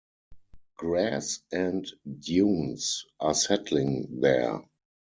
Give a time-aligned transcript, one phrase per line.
[0.77, 1.87] Grass and
[2.21, 4.63] dunes are settling there.